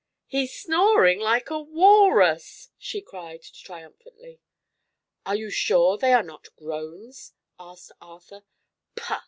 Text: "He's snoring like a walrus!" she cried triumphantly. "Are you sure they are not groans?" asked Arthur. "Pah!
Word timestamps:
"He's 0.25 0.51
snoring 0.51 1.19
like 1.19 1.51
a 1.51 1.59
walrus!" 1.59 2.71
she 2.79 3.01
cried 3.01 3.43
triumphantly. 3.43 4.39
"Are 5.27 5.35
you 5.35 5.51
sure 5.51 5.95
they 5.99 6.11
are 6.11 6.23
not 6.23 6.47
groans?" 6.55 7.33
asked 7.59 7.91
Arthur. 8.01 8.43
"Pah! 8.95 9.19